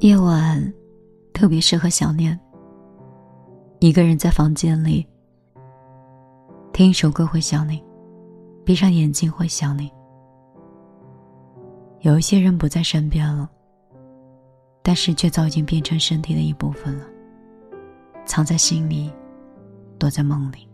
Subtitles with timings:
[0.00, 0.72] 夜晚
[1.34, 2.38] 特别适合想念。
[3.80, 5.06] 一个人在房间里
[6.72, 7.84] 听一首歌会想你，
[8.64, 9.92] 闭上眼睛会想你。
[12.00, 13.46] 有一些人不在身边了，
[14.82, 17.04] 但是却早已经变成身体的一部分了，
[18.24, 19.12] 藏在心里，
[19.98, 20.66] 躲在梦里。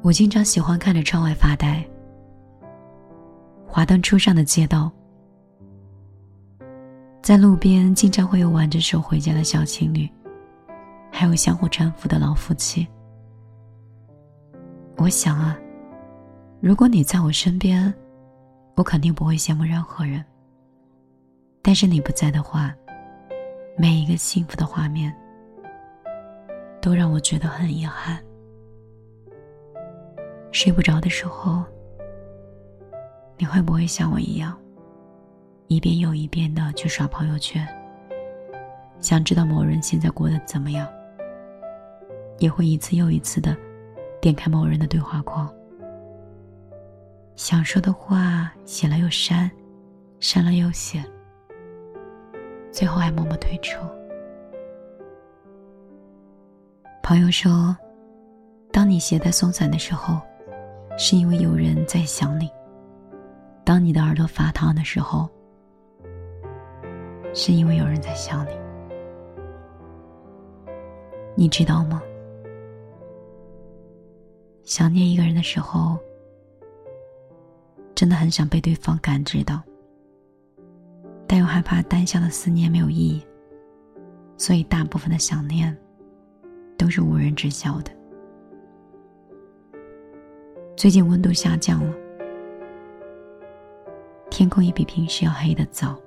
[0.00, 1.86] 我经常喜欢看着窗外发呆，
[3.66, 4.90] 华灯初上的街道。
[7.24, 10.06] 在路边，经常会有挽着手回家的小情侣，
[11.10, 12.86] 还有相互搀扶的老夫妻。
[14.98, 15.58] 我想啊，
[16.60, 17.92] 如果你在我身边，
[18.74, 20.22] 我肯定不会羡慕任何人。
[21.62, 22.74] 但是你不在的话，
[23.78, 25.10] 每一个幸福的画面，
[26.78, 28.22] 都让我觉得很遗憾。
[30.52, 31.64] 睡不着的时候，
[33.38, 34.54] 你会不会像我一样？
[35.68, 37.66] 一遍又一遍的去刷朋友圈，
[39.00, 40.86] 想知道某人现在过得怎么样，
[42.38, 43.56] 也会一次又一次的
[44.20, 45.52] 点开某人的对话框，
[47.34, 49.50] 想说的话写了又删，
[50.20, 51.02] 删了又写，
[52.70, 53.78] 最后还默默退出。
[57.02, 57.76] 朋友说，
[58.70, 60.20] 当你携带松散的时候，
[60.98, 62.46] 是因为有人在想你；
[63.64, 65.28] 当你的耳朵发烫的时候，
[67.36, 68.52] 是因为有人在想你，
[71.34, 72.00] 你知道吗？
[74.62, 75.98] 想念一个人的时候，
[77.92, 79.60] 真的很想被对方感知到，
[81.26, 83.26] 但又害怕单向的思念没有意义，
[84.36, 85.76] 所以大部分的想念
[86.78, 87.90] 都是无人知晓的。
[90.76, 91.92] 最近温度下降了，
[94.30, 95.98] 天空也比平时要黑的早。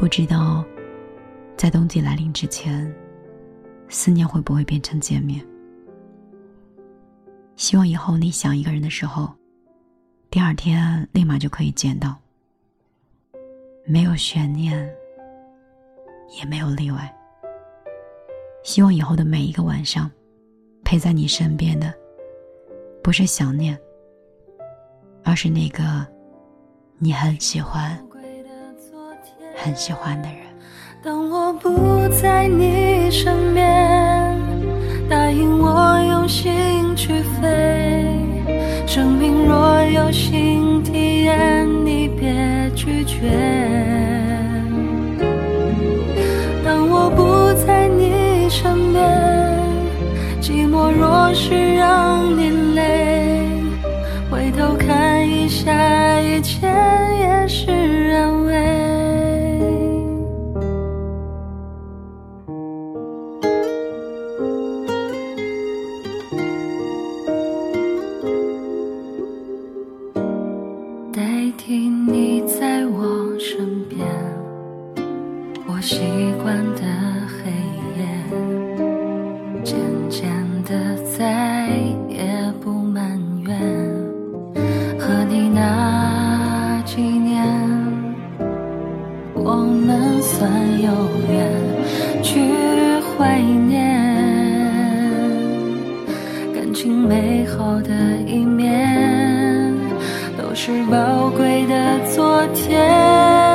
[0.00, 0.64] 不知道，
[1.58, 2.90] 在冬季来临之前，
[3.90, 5.46] 思念会不会变成见面？
[7.54, 9.30] 希望以后你想一个人的时候，
[10.30, 12.16] 第二天立马就可以见到，
[13.84, 14.90] 没有悬念，
[16.38, 17.14] 也没有例外。
[18.64, 20.10] 希望以后的每一个晚上，
[20.82, 21.92] 陪在你身边的，
[23.02, 23.78] 不是想念，
[25.24, 26.06] 而是那个
[26.96, 28.02] 你很喜欢。
[29.62, 30.38] 很喜欢的人。
[31.02, 34.36] 当我不在你身边，
[35.08, 38.06] 答应我用心去飞。
[38.86, 43.30] 生命若有新体验，你别拒绝。
[46.64, 49.02] 当我不在你身边，
[50.42, 53.46] 寂寞若是让你累，
[54.30, 55.72] 回头看一下，
[75.90, 75.98] 习
[76.40, 76.82] 惯的
[77.26, 77.50] 黑
[77.98, 78.06] 夜
[79.64, 79.76] 渐
[80.08, 80.30] 渐
[80.62, 81.66] 的再
[82.08, 82.22] 也
[82.62, 83.58] 不埋怨
[84.96, 87.44] 和你那几年。
[89.34, 90.48] 我们算
[90.80, 90.92] 有
[91.28, 92.38] 缘去
[93.18, 94.14] 怀念
[96.54, 97.90] 感情美好的
[98.28, 99.74] 一面
[100.38, 103.50] 都是宝贵的昨天。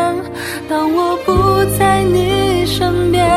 [0.68, 3.28] 当我不在你身边，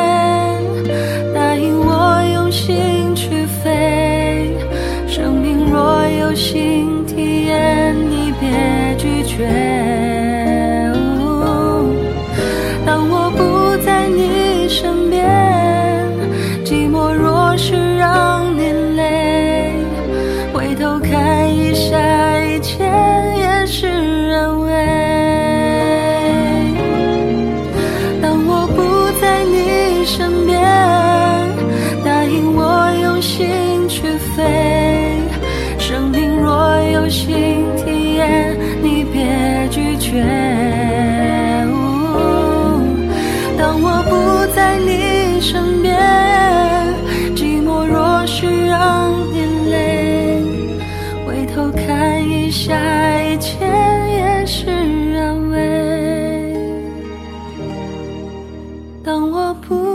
[1.34, 4.54] 答应我用心去飞。
[5.06, 10.07] 生命若有新体验，你别拒绝。
[52.50, 52.74] 下
[53.22, 56.54] 一切也是安慰。
[59.04, 59.87] 当我不。